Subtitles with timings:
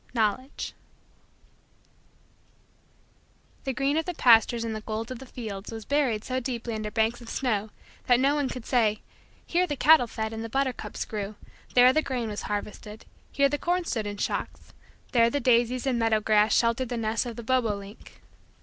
[0.15, 0.73] KNOWLEDGE
[3.65, 6.73] The green of the pastures and the gold of the fields was buried so deeply
[6.73, 7.69] under banks of snow
[8.07, 9.03] that no one could say:
[9.45, 11.35] "Here the cattle fed and the buttercups grew;
[11.75, 14.73] there the grain was harvested; here the corn stood in shocks;
[15.11, 18.21] there the daisies and meadow grass sheltered the nest of the bobo link."